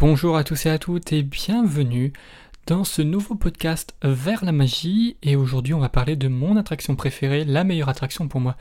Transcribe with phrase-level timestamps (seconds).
[0.00, 2.14] Bonjour à tous et à toutes et bienvenue
[2.70, 5.16] dans ce nouveau podcast Vers la magie.
[5.24, 8.56] Et aujourd'hui on va parler de mon attraction préférée, la meilleure attraction pour moi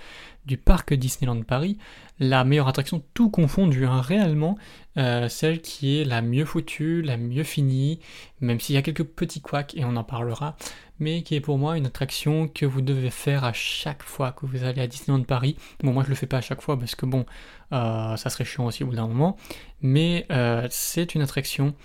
[0.47, 1.77] du parc Disneyland Paris,
[2.17, 4.57] la meilleure attraction tout confondu, hein, réellement
[4.97, 7.99] euh, celle qui est la mieux foutue, la mieux finie,
[8.41, 10.57] même s'il y a quelques petits couacs et on en parlera,
[10.97, 14.47] mais qui est pour moi une attraction que vous devez faire à chaque fois que
[14.47, 15.55] vous allez à Disneyland Paris.
[15.83, 17.27] Bon moi je le fais pas à chaque fois parce que bon
[17.73, 19.37] euh, ça serait chiant aussi au bout d'un moment,
[19.83, 21.75] mais euh, c'est une attraction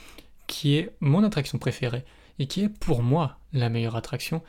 [0.46, 2.04] qui est mon attraction préférée
[2.38, 4.42] et qui est pour moi la meilleure attraction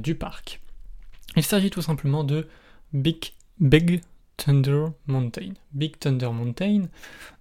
[0.00, 0.60] du parc.
[1.36, 2.48] Il s'agit tout simplement de
[2.92, 4.00] Big, Big
[4.38, 5.52] Thunder Mountain.
[5.72, 6.84] Big Thunder Mountain,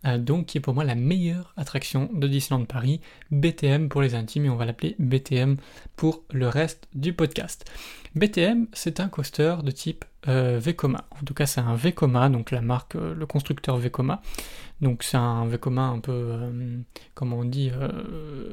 [0.06, 3.00] euh, donc qui est pour moi la meilleure attraction de Disneyland Paris,
[3.32, 5.58] BTM pour les intimes et on va l'appeler BTM
[5.96, 7.66] pour le reste du podcast.
[8.16, 11.06] BTM, c'est un coaster de type euh, Vekoma.
[11.12, 14.22] En tout cas, c'est un Vekoma, donc la marque, euh, le constructeur Vekoma.
[14.82, 16.38] Donc c'est un Vekoma un peu,
[17.16, 17.72] comment on dit,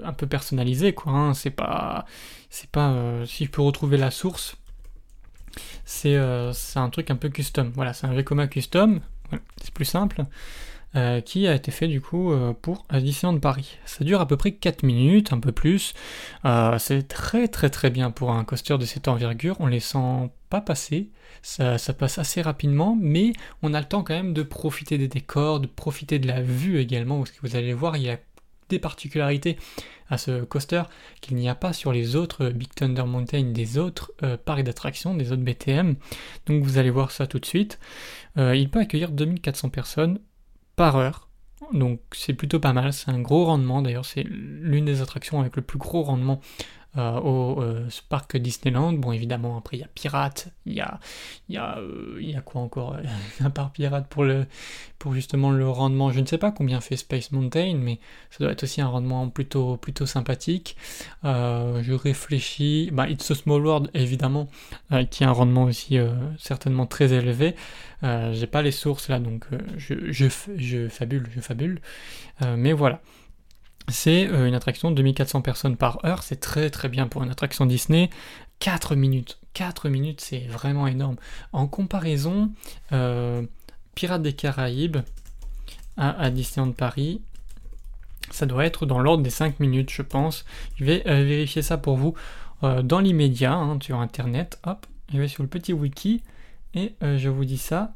[0.04, 1.12] un peu personnalisé quoi.
[1.12, 1.34] Hein.
[1.34, 2.06] C'est pas,
[2.48, 4.56] c'est pas, si je peux retrouver la source,
[6.06, 7.72] euh, c'est un truc un peu custom.
[7.74, 9.00] Voilà, c'est un Vekoma custom,
[9.62, 10.24] c'est plus simple,
[10.96, 13.78] euh, qui a été fait du coup euh, pour Disneyland Paris.
[13.84, 15.94] Ça dure à peu près 4 minutes, un peu plus.
[16.78, 20.60] c'est très très très bien pour un coaster de cette envergure, on les sent pas
[20.60, 21.10] passer,
[21.42, 25.60] ça, passe assez rapidement, mais on a le temps quand même de profiter des décors,
[25.60, 28.18] de profiter de la vue également, parce que vous allez voir, il y a
[28.68, 29.58] des particularités
[30.08, 30.82] à ce coaster
[31.20, 35.14] qu'il n'y a pas sur les autres Big Thunder Mountain des autres euh, parcs d'attractions,
[35.14, 35.96] des autres BTM.
[36.46, 37.78] Donc vous allez voir ça tout de suite.
[38.38, 40.18] Euh, il peut accueillir 2400 personnes
[40.76, 41.28] par heure.
[41.72, 45.56] Donc c'est plutôt pas mal, c'est un gros rendement, d'ailleurs c'est l'une des attractions avec
[45.56, 46.40] le plus gros rendement
[46.96, 48.92] euh, au euh, parc Disneyland.
[48.92, 51.00] Bon, évidemment, après, il y a Pirates, il y a,
[51.48, 52.96] il y, a, euh, y a quoi encore
[53.40, 54.24] Un parc Pirate pour,
[55.00, 56.12] pour justement le rendement.
[56.12, 57.98] Je ne sais pas combien fait Space Mountain, mais
[58.30, 60.76] ça doit être aussi un rendement plutôt, plutôt sympathique.
[61.24, 62.90] je réfléchis.
[62.92, 64.48] Bah, It's a Small World, évidemment,
[65.10, 65.98] qui a un rendement aussi
[66.38, 67.56] certainement très élevé.
[68.02, 69.46] J'ai pas les sources là, donc
[69.76, 71.80] je, je fabule, je fabule.
[72.40, 73.00] mais voilà.
[73.88, 77.30] C'est euh, une attraction de 2400 personnes par heure, c'est très très bien pour une
[77.30, 78.10] attraction Disney.
[78.60, 81.16] 4 minutes, 4 minutes c'est vraiment énorme.
[81.52, 82.50] En comparaison,
[82.92, 83.42] euh,
[83.94, 84.98] Pirates des Caraïbes
[85.96, 87.20] à, Disneyland Paris,
[88.30, 90.44] ça doit être dans l'ordre des 5 minutes je pense.
[90.76, 92.14] Je vais euh, vérifier ça pour vous
[92.62, 94.58] dans l'immédiat hein, sur internet.
[94.64, 96.22] Hop, je vais sur le petit wiki
[96.72, 97.92] et je vous dis ça.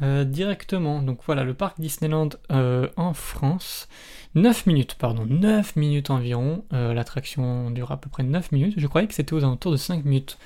[0.00, 1.02] Euh, directement.
[1.02, 3.88] Donc voilà, le parc Disneyland euh, en France.
[4.34, 6.64] 9 minutes, pardon, 9 minutes environ.
[6.72, 8.74] Euh, l'attraction dure à peu près 9 minutes.
[8.78, 10.38] Je croyais que c'était aux alentours de 5 minutes.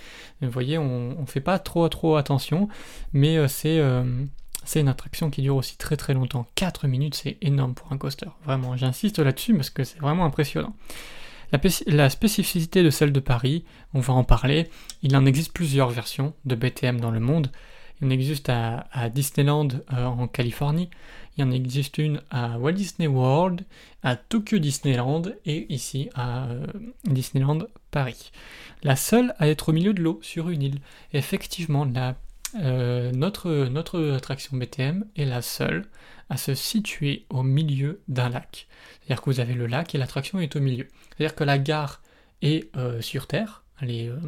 [0.43, 2.69] Vous voyez, on, ne fait pas trop trop attention,
[3.12, 3.81] mais c'est
[4.65, 6.47] c'est une attraction qui dure aussi très très longtemps.
[6.57, 8.27] 4 minutes, c'est énorme pour un coaster.
[8.45, 10.75] Vraiment, j'insiste là-dessus parce que c'est vraiment impressionnant.
[11.53, 13.65] La, la, spécificité de celle de Paris,
[13.95, 14.69] on va en parler.
[15.03, 17.53] Il en existe plusieurs versions de BTM dans le monde.
[18.01, 20.91] Il en existe à, Disneyland euh, en Californie,
[21.37, 23.65] il y en existe une à Walt Disney World,
[24.03, 26.67] à Tokyo Disneyland et ici à euh,
[27.05, 28.33] Disneyland Paris.
[28.83, 30.81] La seule à être au milieu de l'eau sur une île.
[31.15, 31.91] Effectivement,
[32.62, 35.87] euh, notre attraction BTM est la seule
[36.28, 38.67] à se situer au milieu d'un lac.
[39.01, 40.89] C'est-à-dire que vous avez le lac et l'attraction est au milieu.
[41.17, 42.03] C'est-à-dire que la gare
[42.43, 42.71] est
[43.01, 44.19] sur Terre, aller, euh,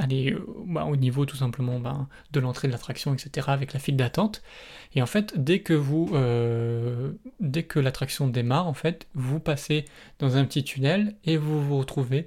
[0.00, 3.96] euh, bah, au niveau tout simplement bah, de l'entrée de l'attraction, etc., avec la file
[3.96, 4.42] d'attente.
[4.94, 9.84] Et en fait, dès que vous, euh, dès que l'attraction démarre, en fait, vous passez
[10.18, 12.26] dans un petit tunnel et vous vous retrouvez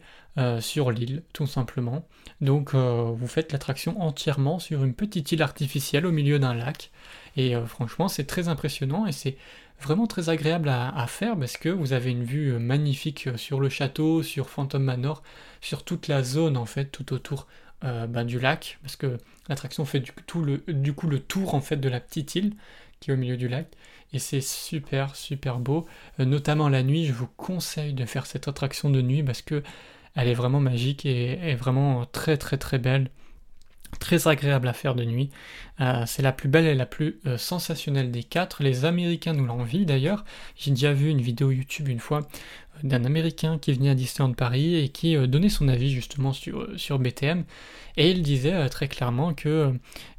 [0.59, 2.05] sur l'île, tout simplement.
[2.41, 6.91] Donc, vous faites l'attraction entièrement sur une petite île artificielle au milieu d'un lac.
[7.35, 9.37] Et franchement, c'est très impressionnant et c'est
[9.81, 13.59] vraiment très agréable à, faire parce que vous avez une vue euh, magnifique euh, sur
[13.59, 15.23] le château, sur Phantom Manor,
[15.61, 17.47] sur toute la zone en fait, tout autour
[17.83, 19.17] euh, ben, du lac, parce que
[19.49, 22.53] l'attraction fait du, tout le, du coup le tour en fait de la petite île
[22.99, 23.67] qui est au milieu du lac.
[24.13, 25.85] Et c'est super super beau,
[26.17, 27.05] notamment la nuit.
[27.05, 29.63] Je vous conseille de faire cette attraction de nuit parce que
[30.17, 33.09] elle est vraiment magique et est vraiment très très très belle
[33.99, 35.29] très agréable à faire de nuit.
[35.79, 38.63] Euh, c'est la plus belle et la plus euh, sensationnelle des quatre.
[38.63, 40.25] Les Américains nous l'envient d'ailleurs.
[40.55, 44.33] J'ai déjà vu une vidéo YouTube une fois euh, d'un Américain qui venait à Disneyland
[44.33, 47.45] Paris et qui donnait son avis justement sur, sur BTM.
[47.95, 49.73] Et il disait très clairement que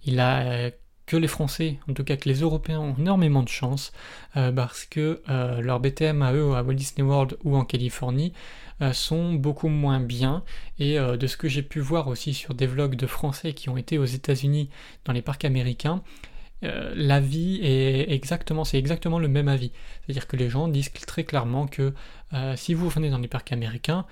[0.04, 0.70] il a
[1.08, 3.93] que les Français, en tout cas que les Européens ont énormément de chance
[4.34, 8.32] parce que leur BTM à eux à Walt Disney World ou en Californie
[8.81, 10.44] euh, sont beaucoup moins bien.
[10.78, 13.69] Et euh, de ce que j'ai pu voir aussi sur des vlogs de Français qui
[13.69, 14.70] ont été aux États-Unis
[15.05, 16.02] dans les parcs américains,
[16.60, 19.70] l'avis est exactement, c'est exactement le même avis.
[20.02, 21.94] C'est-à-dire que les gens disent très clairement que
[22.56, 24.06] si vous venez dans les parcs américains,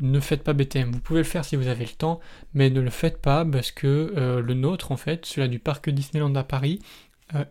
[0.00, 0.90] ne faites pas BTM.
[0.90, 2.20] Vous pouvez le faire si vous avez le temps,
[2.54, 6.34] mais ne le faites pas parce que le nôtre, en fait, celui du parc Disneyland
[6.34, 6.80] à Paris,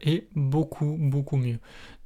[0.02, 1.60] est beaucoup, beaucoup mieux.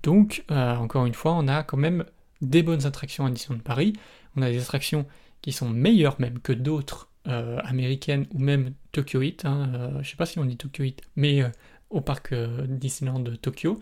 [0.04, 2.06] Donc, encore une fois, on a quand même
[2.42, 3.94] des bonnes attractions à Disneyland Paris.
[4.36, 5.06] On a des attractions
[5.42, 9.46] qui sont meilleures même que d'autres euh, américaines ou même Tokyo Heat.
[9.46, 11.50] Hein, euh, je sais pas si on dit Tokyo Heat, mais euh,
[11.89, 13.80] au parc Disneyland de Tokyo.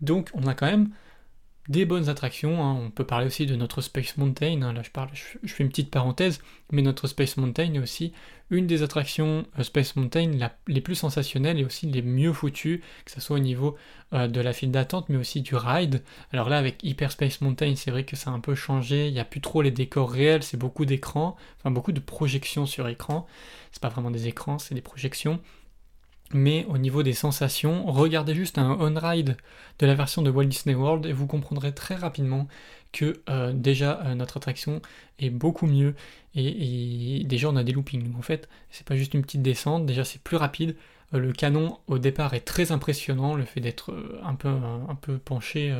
[0.00, 0.90] Donc on a quand même
[1.68, 2.62] des bonnes attractions.
[2.62, 2.78] Hein.
[2.84, 4.62] On peut parler aussi de notre Space Mountain.
[4.62, 4.72] Hein.
[4.72, 4.82] Là,
[5.12, 6.40] je, fais une petite parenthèse,
[6.72, 8.12] mais notre Space Mountain est aussi
[8.50, 10.32] une des attractions euh, Space Mountain
[10.66, 13.76] les plus sensationnelles et aussi les mieux foutues, que ce soit au niveau
[14.12, 16.02] euh, de la file d'attente, mais aussi du ride.
[16.32, 19.08] Alors là, avec Hyper Space Mountain, c'est vrai que ça a un peu changé.
[19.08, 22.66] Il n'y a plus trop les décors réels, c'est beaucoup d'écrans, enfin beaucoup de projections
[22.66, 23.26] sur écran.
[23.72, 25.40] C'est pas vraiment des écrans, c'est des projections
[26.32, 29.36] mais au niveau des sensations, regardez juste un on-ride
[29.78, 32.48] de la version de Walt Disney World et vous comprendrez très rapidement
[32.92, 34.80] que euh, déjà euh, notre attraction
[35.18, 35.94] est beaucoup mieux
[36.34, 38.04] et, déjà on a des loopings.
[38.04, 40.76] Donc en fait, c'est pas juste une petite descente, déjà c'est plus rapide.
[41.14, 45.18] Euh, le canon au départ est très impressionnant, le fait d'être un peu, un, peu
[45.18, 45.74] penché,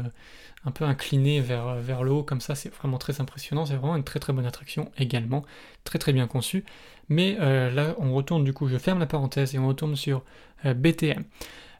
[0.64, 3.66] un peu incliné vers, le haut comme ça, c'est vraiment très impressionnant.
[3.66, 5.44] C'est vraiment une très très bonne attraction également,
[5.84, 6.64] très très bien conçue.
[7.08, 10.22] Mais là, on retourne du coup, je ferme la parenthèse et on retourne sur
[10.64, 11.24] BTM.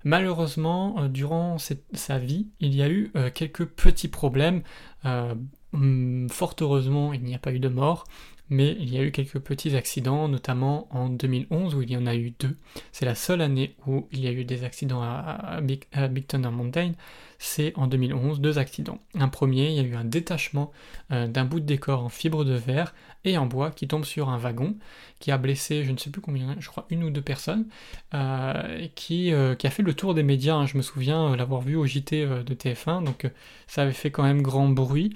[0.05, 4.63] Malheureusement, euh, durant sa vie, il y a eu euh, quelques petits problèmes.
[5.07, 5.35] Euh,
[5.73, 8.05] hum, fort heureusement, il n'y a pas eu de mort,
[8.51, 12.07] mais il y a eu quelques petits accidents, notamment en 2011 où il y en
[12.07, 12.57] a eu deux.
[12.93, 15.87] C'est la seule année où il y a eu des accidents à, Big,
[16.27, 16.93] Thunder Mountain,
[17.39, 18.99] c'est en 2011, deux accidents.
[19.15, 20.73] Un premier, il y a eu un détachement
[21.11, 22.95] euh, d'un bout de décor en fibre de verre
[23.25, 24.77] et en bois qui tombe sur un wagon,
[25.19, 27.67] qui a blessé, je ne sais plus combien, je crois une ou deux personnes,
[28.13, 30.67] euh, qui, euh, qui, a fait le tour des médias, hein.
[30.67, 33.31] je me souviens l'avoir vu au JT de TF1, donc
[33.67, 35.15] ça avait fait quand même grand bruit.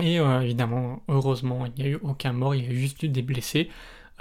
[0.00, 3.08] Et euh, évidemment, heureusement, il n'y a eu aucun mort, il y a juste eu
[3.08, 3.68] des blessés.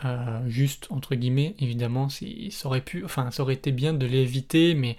[0.03, 4.73] Euh, juste entre guillemets, évidemment, ça aurait pu, enfin, ça aurait été bien de l'éviter,
[4.73, 4.97] mais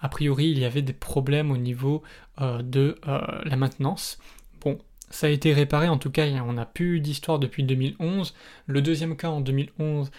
[0.00, 2.02] a priori, il y avait des problèmes au niveau
[2.40, 4.18] euh, de la maintenance.
[4.60, 4.78] Bon,
[5.10, 8.34] ça a été réparé, en tout cas, on n'a plus d'histoire depuis 2011.
[8.66, 10.10] Le deuxième cas en 2011,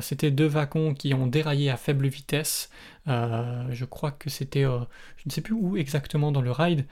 [0.00, 2.70] c'était deux wagons qui ont déraillé à faible vitesse.
[3.06, 6.86] je crois que c'était, je ne sais plus où exactement dans le ride,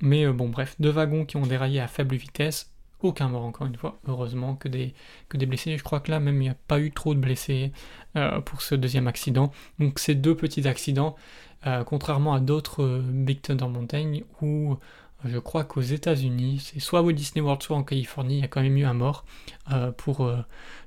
[0.00, 3.66] mais euh, bon, bref, deux wagons qui ont déraillé à faible vitesse, aucun mort encore
[3.66, 4.94] une fois, heureusement que des,
[5.28, 5.76] que des blessés.
[5.78, 7.72] Je crois que là même il n'y a pas eu trop de blessés
[8.16, 9.52] euh, pour ce deuxième accident.
[9.78, 11.16] Donc ces deux petits accidents,
[11.66, 14.76] euh, contrairement à d'autres Big Thunder Mountain où
[15.24, 18.48] je crois qu'aux États-Unis, c'est soit au Disney World, soit en Californie, il y a
[18.48, 19.24] quand même eu un mort
[19.96, 20.30] pour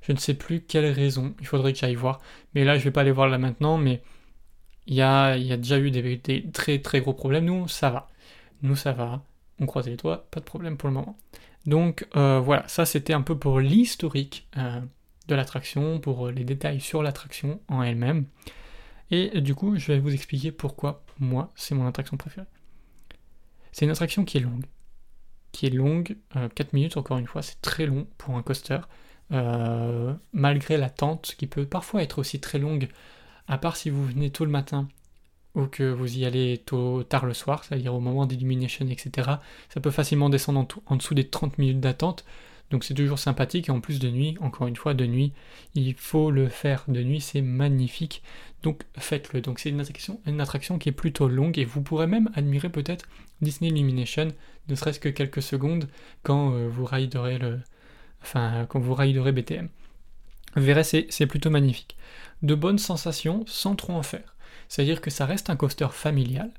[0.01, 1.33] je ne sais plus quelle raison.
[1.41, 2.19] Il faudrait que j'aille voir.
[2.55, 4.01] Mais là, je vais pas aller voir là maintenant, mais
[4.87, 7.45] il y a, y a déjà eu des, des, très très gros problèmes.
[7.45, 8.07] Nous, ça va.
[8.61, 9.23] Nous ça va,
[9.59, 11.17] on croise les doigts, pas de problème pour le moment.
[11.65, 14.81] Donc euh, voilà, ça c'était un peu pour l'historique euh,
[15.27, 18.25] de l'attraction, pour les détails sur l'attraction en elle-même.
[19.11, 22.47] Et du coup, je vais vous expliquer pourquoi moi c'est mon attraction préférée.
[23.71, 24.65] C'est une attraction qui est longue.
[25.51, 28.79] Qui est longue, 4 euh, minutes encore une fois, c'est très long pour un coaster.
[30.33, 32.89] malgré l'attente qui peut parfois être aussi très longue,
[33.47, 34.87] à part si vous venez tôt le matin
[35.55, 39.29] ou que vous y allez tôt, tard le soir, c'est-à-dire au moment d'illumination, etc.,
[39.69, 42.25] ça peut facilement descendre en, dessous des 30 minutes d'attente.
[42.69, 45.33] Donc c'est toujours sympathique et en plus de nuit, encore une fois, de nuit,
[45.75, 48.23] il faut le faire de nuit, c'est magnifique.
[48.63, 49.41] Donc faites-le.
[49.41, 52.69] Donc c'est une attraction, une attraction qui est plutôt longue et vous pourrez même admirer
[52.69, 53.05] peut-être
[53.41, 54.29] Disney Illumination,
[54.69, 55.89] ne serait-ce que quelques secondes
[56.23, 57.59] quand euh, vous riderez le,
[58.21, 59.67] enfin quand vous BTM.
[60.55, 61.97] Vous verrez, c'est plutôt magnifique.
[62.41, 64.35] De bonnes sensations sans trop en faire.
[64.69, 66.51] C'est-à-dire que ça reste un coaster familial,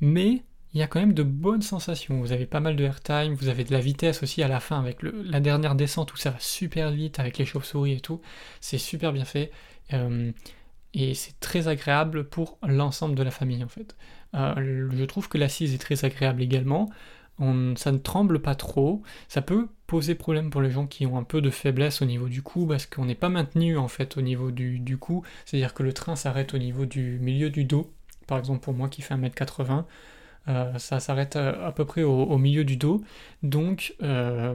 [0.00, 0.42] mais
[0.72, 2.20] il y a quand même de bonnes sensations.
[2.20, 4.78] Vous avez pas mal de airtime, vous avez de la vitesse aussi à la fin
[4.78, 8.20] avec la dernière descente où ça va super vite avec les chauves-souris et tout.
[8.60, 9.50] C'est super bien fait.
[9.92, 10.30] Euh,
[10.94, 13.96] et c'est très agréable pour l'ensemble de la famille en fait.
[14.34, 16.88] Euh, je trouve que l'assise est très agréable également
[17.76, 19.02] ça ne tremble pas trop.
[19.28, 22.28] Ça peut poser problème pour les gens qui ont un peu de faiblesse au niveau
[22.28, 25.22] du cou parce qu'on n'est pas maintenu en fait au niveau du, cou.
[25.44, 27.92] C'est-à-dire que le train s'arrête au niveau du milieu du dos.
[28.26, 29.84] Par exemple pour moi qui fait 1m80,
[30.48, 33.02] euh, ça s'arrête euh, à, peu près au, milieu du dos.
[33.42, 34.54] Donc euh,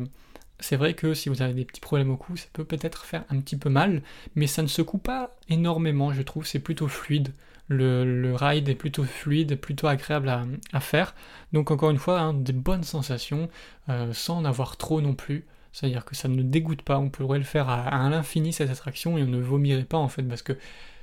[0.60, 3.26] c'est vrai que si vous avez des petits problèmes au cou, ça peut peut-être faire
[3.30, 4.04] un petit peu mal,
[4.36, 7.34] mais ça ne se coupe pas énormément, je trouve, c'est plutôt fluide
[7.68, 10.30] le, ride est plutôt fluide, plutôt agréable
[10.74, 11.16] à, faire.
[11.54, 13.50] Donc encore une fois, hein, des bonnes sensations,
[13.90, 15.46] euh, sans en avoir trop non plus.
[15.72, 19.24] C'est-à-dire que ça ne dégoûte pas, on pourrait le faire à, l'infini cette attraction et
[19.24, 20.58] on ne vomirait pas en fait, parce que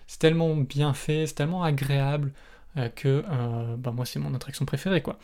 [0.06, 2.32] c'est tellement bien fait, c'est tellement agréable.
[2.96, 3.22] que
[3.76, 5.18] bah, moi c'est mon attraction préférée quoi.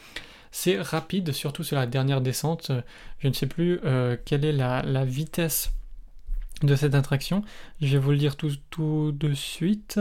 [0.51, 2.73] C'est rapide, surtout sur la dernière descente.
[3.21, 3.81] Je ne sais plus
[4.27, 5.73] quelle est la, vitesse
[6.63, 7.43] de cette attraction.
[7.81, 10.01] Je vais vous le dire tout, de suite.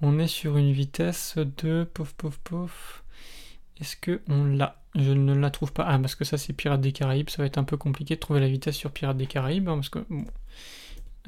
[0.00, 3.04] On est sur une vitesse de pof pof pof.
[3.80, 4.82] Est-ce que on l'a?
[4.94, 5.84] Je ne la trouve pas.
[5.86, 7.30] Ah, parce que ça c'est Pirates des Caraïbes.
[7.30, 9.68] Ça va être un peu compliqué de trouver la vitesse sur Pirates des Caraïbes.
[9.68, 10.04] Hein, parce que.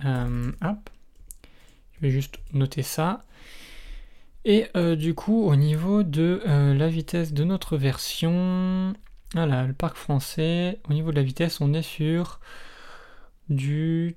[0.04, 0.90] Euh, hop.
[1.94, 3.24] Je vais juste noter ça.
[4.44, 8.94] Et euh, du coup, au niveau de euh, la vitesse de notre version,
[9.34, 12.40] voilà, le parc français, au niveau de la vitesse, on est sur
[13.48, 14.14] du.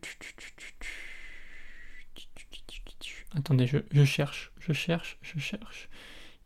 [3.36, 5.88] Attendez, je, cherche, je cherche, je cherche.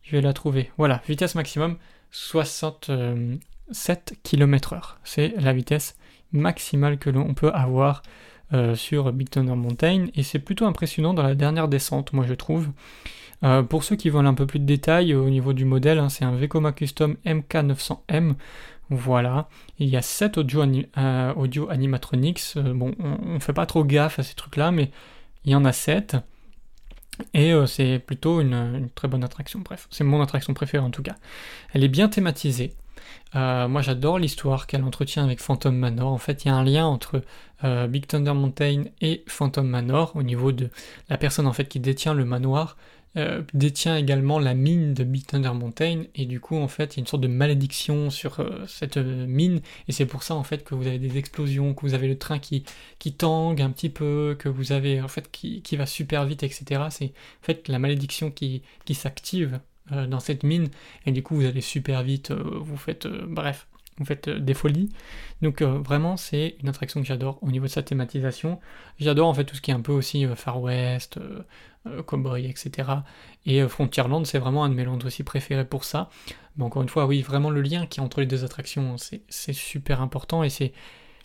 [0.02, 0.70] Je vais la trouver.
[0.78, 1.78] Voilà, vitesse maximum
[2.12, 4.94] 67 km/h.
[5.02, 5.96] C'est la vitesse
[6.32, 8.02] maximale que l'on peut avoir
[8.52, 12.34] euh, sur Big Thunder Mountain et c'est plutôt impressionnant dans la dernière descente, moi je
[12.34, 12.68] trouve.
[13.46, 16.08] Euh, pour ceux qui veulent un peu plus de détails au niveau du modèle, hein,
[16.08, 18.34] c'est un Vekoma Custom MK900M.
[18.90, 19.48] Voilà,
[19.78, 20.62] il y a 7 audio,
[20.98, 22.54] euh, audio animatronics.
[22.56, 24.90] bon, on, ne fait pas trop gaffe à ces trucs-là, mais
[25.44, 26.16] il y en a 7.
[27.34, 29.60] Et c'est plutôt une, très bonne attraction.
[29.60, 31.14] Bref, c'est mon attraction préférée en tout cas.
[31.72, 32.74] Elle est bien thématisée.
[33.34, 36.12] Euh, moi j'adore l'histoire qu'elle entretient avec Phantom Manor.
[36.12, 37.22] En fait, il y a un lien entre
[37.64, 40.70] euh, Big Thunder Mountain et Phantom Manor au niveau de
[41.08, 42.76] la personne en fait qui détient le manoir.
[43.16, 46.96] Euh, détient également la mine de Big Thunder Mountain et du coup en fait il
[46.98, 50.64] y a une sorte de malédiction sur cette mine et c'est pour ça en fait
[50.64, 52.64] que vous avez des explosions, que vous avez le train qui,
[52.98, 56.42] qui tangue un petit peu, que vous avez en fait qui, qui va super vite
[56.42, 56.84] etc.
[56.90, 59.60] C'est en fait la malédiction qui, qui s'active
[59.92, 60.68] euh, dans cette mine,
[61.06, 64.54] et du coup vous allez super vite, euh, vous faites, euh, bref, vous faites des
[64.54, 64.90] folies.
[65.42, 68.60] Donc vraiment c'est une attraction que j'adore au niveau de sa thématisation.
[68.98, 71.18] J'adore en fait tout ce qui est un peu aussi Far West,
[72.06, 72.90] Cowboy, etc.
[73.46, 76.10] Et Frontierland c'est vraiment un de mes lands aussi préférés pour ça.
[76.56, 79.52] Mais encore une fois, oui, vraiment le lien qui est entre les deux attractions, c'est
[79.52, 80.72] super important et c'est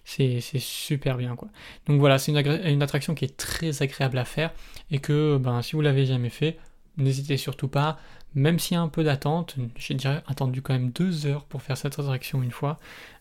[0.03, 1.49] c'est super bien quoi.
[1.87, 4.51] Donc voilà, c'est une, une, attraction qui est très agréable à faire
[4.89, 6.57] et que ben, si vous l'avez jamais fait,
[6.97, 7.97] n'hésitez surtout pas
[8.35, 11.61] même s'il y a un peu d'attente, j'ai déjà attendu quand même deux heures pour
[11.61, 12.79] faire cette attraction une fois,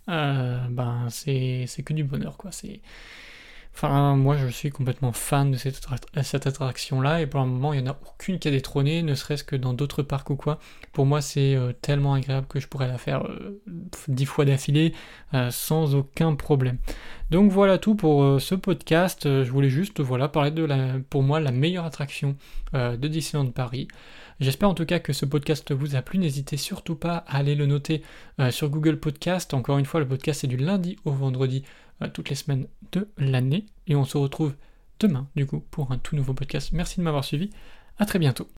[0.09, 2.53] euh, ben c'est que du bonheur quoi.
[2.53, 2.81] C'est
[3.75, 5.81] Enfin, moi je suis complètement fan de cette,
[6.23, 9.15] cette attraction-là, et pour le moment il n'y en a aucune qui a détrôné, ne
[9.15, 10.59] serait-ce que dans d'autres parcs ou quoi.
[10.93, 13.62] Pour moi c'est euh, tellement agréable que je pourrais la faire euh,
[14.09, 14.93] dix fois d'affilée
[15.33, 16.77] euh, sans aucun problème.
[17.31, 19.23] Donc voilà tout pour ce podcast.
[19.25, 22.37] je voulais juste voilà, parler de la, pour moi la meilleure attraction
[22.73, 23.87] de Disneyland Paris.
[24.41, 26.19] J'espère en tout cas que ce podcast vous a plu.
[26.19, 28.03] N'hésitez surtout pas à aller le noter
[28.50, 29.55] sur Google Podcast.
[29.55, 31.62] Encore une fois, le podcast est du lundi au vendredi
[32.09, 33.66] toutes les semaines de l'année.
[33.87, 34.54] Et on se retrouve
[34.99, 36.73] demain, du coup, pour un tout nouveau podcast.
[36.73, 37.50] Merci de m'avoir suivi.
[37.99, 38.50] À très bientôt.